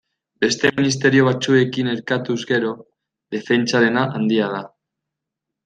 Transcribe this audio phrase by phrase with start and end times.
[0.43, 2.73] Beste ministerio batzuekin erkatuz gero,
[3.37, 4.65] defentsarena handia da.